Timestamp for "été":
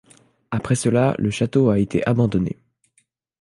1.77-2.03